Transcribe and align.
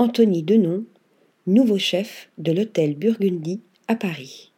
Anthony 0.00 0.42
Denon, 0.42 0.86
nouveau 1.46 1.76
chef 1.76 2.30
de 2.38 2.52
l'hôtel 2.52 2.94
Burgundy 2.94 3.60
à 3.86 3.94
Paris. 3.94 4.50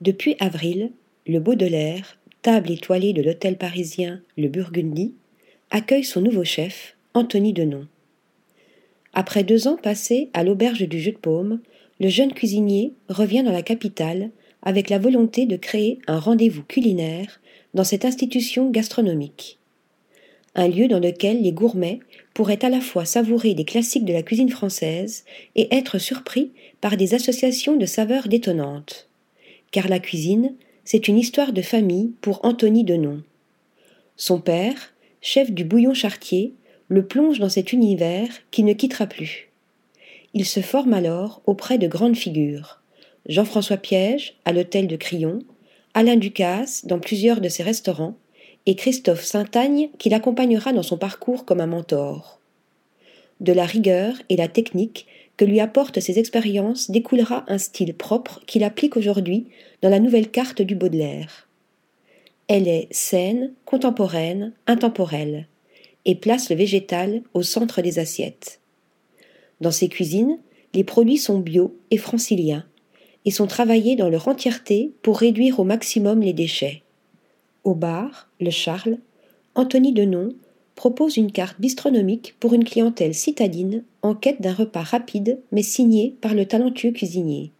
Depuis 0.00 0.36
avril, 0.40 0.90
le 1.26 1.38
Baudelaire, 1.38 2.16
table 2.40 2.70
étoilée 2.70 3.12
de 3.12 3.20
l'hôtel 3.20 3.58
parisien 3.58 4.22
Le 4.38 4.48
Burgundy, 4.48 5.12
accueille 5.70 6.04
son 6.04 6.22
nouveau 6.22 6.44
chef, 6.44 6.96
Anthony 7.12 7.52
Denon. 7.52 7.86
Après 9.12 9.44
deux 9.44 9.68
ans 9.68 9.76
passés 9.76 10.30
à 10.32 10.44
l'auberge 10.44 10.88
du 10.88 10.98
Jeu 10.98 11.12
de 11.12 11.18
Paume, 11.18 11.60
le 12.00 12.08
jeune 12.08 12.32
cuisinier 12.32 12.94
revient 13.10 13.42
dans 13.42 13.52
la 13.52 13.60
capitale 13.60 14.30
avec 14.62 14.88
la 14.88 14.98
volonté 14.98 15.44
de 15.44 15.56
créer 15.56 15.98
un 16.06 16.18
rendez-vous 16.18 16.62
culinaire 16.62 17.38
dans 17.74 17.84
cette 17.84 18.06
institution 18.06 18.70
gastronomique. 18.70 19.57
Un 20.54 20.68
lieu 20.68 20.88
dans 20.88 21.00
lequel 21.00 21.42
les 21.42 21.52
gourmets 21.52 22.00
pourraient 22.34 22.64
à 22.64 22.68
la 22.68 22.80
fois 22.80 23.04
savourer 23.04 23.54
des 23.54 23.64
classiques 23.64 24.04
de 24.04 24.12
la 24.12 24.22
cuisine 24.22 24.50
française 24.50 25.24
et 25.54 25.74
être 25.74 25.98
surpris 25.98 26.52
par 26.80 26.96
des 26.96 27.14
associations 27.14 27.76
de 27.76 27.86
saveurs 27.86 28.28
détonnantes. 28.28 29.08
Car 29.70 29.88
la 29.88 29.98
cuisine, 29.98 30.54
c'est 30.84 31.08
une 31.08 31.18
histoire 31.18 31.52
de 31.52 31.62
famille 31.62 32.12
pour 32.20 32.44
Anthony 32.44 32.84
Denon. 32.84 33.22
Son 34.16 34.40
père, 34.40 34.94
chef 35.20 35.52
du 35.52 35.64
bouillon 35.64 35.94
chartier, 35.94 36.54
le 36.88 37.06
plonge 37.06 37.38
dans 37.38 37.50
cet 37.50 37.72
univers 37.72 38.28
qui 38.50 38.62
ne 38.64 38.72
quittera 38.72 39.06
plus. 39.06 39.50
Il 40.34 40.44
se 40.44 40.60
forme 40.60 40.94
alors 40.94 41.42
auprès 41.46 41.78
de 41.78 41.86
grandes 41.86 42.16
figures. 42.16 42.80
Jean-François 43.26 43.76
Piège 43.76 44.34
à 44.44 44.52
l'hôtel 44.52 44.86
de 44.86 44.96
Crillon, 44.96 45.40
Alain 45.94 46.16
Ducasse 46.16 46.86
dans 46.86 46.98
plusieurs 46.98 47.40
de 47.40 47.48
ses 47.48 47.62
restaurants, 47.62 48.16
et 48.68 48.74
Christophe 48.74 49.24
Saint-Agne 49.24 49.88
qui 49.98 50.10
l'accompagnera 50.10 50.74
dans 50.74 50.82
son 50.82 50.98
parcours 50.98 51.46
comme 51.46 51.62
un 51.62 51.66
mentor. 51.66 52.38
De 53.40 53.54
la 53.54 53.64
rigueur 53.64 54.14
et 54.28 54.36
la 54.36 54.46
technique 54.46 55.06
que 55.38 55.46
lui 55.46 55.58
apportent 55.58 56.00
ses 56.00 56.18
expériences 56.18 56.90
découlera 56.90 57.46
un 57.48 57.56
style 57.56 57.94
propre 57.94 58.42
qu'il 58.46 58.62
applique 58.62 58.98
aujourd'hui 58.98 59.46
dans 59.80 59.88
la 59.88 60.00
nouvelle 60.00 60.30
carte 60.30 60.60
du 60.60 60.74
Baudelaire. 60.74 61.48
Elle 62.46 62.68
est 62.68 62.88
saine, 62.90 63.54
contemporaine, 63.64 64.52
intemporelle, 64.66 65.48
et 66.04 66.14
place 66.14 66.50
le 66.50 66.56
végétal 66.56 67.22
au 67.32 67.42
centre 67.42 67.80
des 67.80 67.98
assiettes. 67.98 68.60
Dans 69.62 69.70
ses 69.70 69.88
cuisines, 69.88 70.40
les 70.74 70.84
produits 70.84 71.16
sont 71.16 71.38
bio 71.38 71.74
et 71.90 71.96
franciliens, 71.96 72.66
et 73.24 73.30
sont 73.30 73.46
travaillés 73.46 73.96
dans 73.96 74.10
leur 74.10 74.28
entièreté 74.28 74.92
pour 75.00 75.20
réduire 75.20 75.58
au 75.58 75.64
maximum 75.64 76.20
les 76.20 76.34
déchets. 76.34 76.82
Au 77.68 77.74
bar, 77.74 78.30
le 78.40 78.48
Charles, 78.48 78.96
Anthony 79.54 79.92
Denon 79.92 80.30
propose 80.74 81.18
une 81.18 81.30
carte 81.30 81.60
bistronomique 81.60 82.34
pour 82.40 82.54
une 82.54 82.64
clientèle 82.64 83.12
citadine 83.14 83.84
en 84.00 84.14
quête 84.14 84.40
d'un 84.40 84.54
repas 84.54 84.80
rapide 84.80 85.38
mais 85.52 85.62
signé 85.62 86.16
par 86.22 86.32
le 86.32 86.46
talentueux 86.46 86.92
cuisinier. 86.92 87.52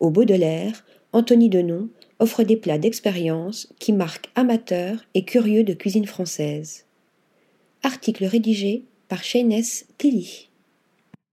Au 0.00 0.10
Baudelaire, 0.10 0.84
Anthony 1.12 1.48
Denon 1.48 1.88
offre 2.18 2.42
des 2.42 2.56
plats 2.56 2.78
d'expérience 2.78 3.72
qui 3.78 3.92
marquent 3.92 4.28
amateurs 4.34 5.04
et 5.14 5.24
curieux 5.24 5.62
de 5.62 5.72
cuisine 5.72 6.06
française. 6.06 6.86
Article 7.84 8.24
rédigé 8.24 8.86
par 9.06 9.22
Shayness 9.22 9.86
Tilly. 9.98 10.48